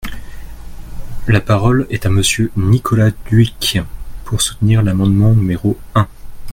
La 1.27 1.41
parole 1.41 1.85
est 1.91 2.07
à 2.07 2.09
Monsieur 2.09 2.51
Nicolas 2.57 3.11
Dhuicq, 3.29 3.83
pour 4.25 4.41
soutenir 4.41 4.81
l’amendement 4.81 5.33
numéro 5.35 5.77
un. 5.93 6.07